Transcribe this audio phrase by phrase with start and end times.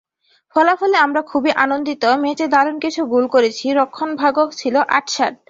[0.55, 5.33] ফলাফলে আমরা খুবই আনন্দিত, ম্যাচে দারুণ কিছু গোল করেছি, রক্ষণভাগও ছিল আঁটসাঁট।